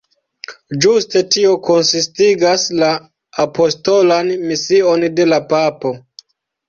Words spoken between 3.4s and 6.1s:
apostolan mision de la papo.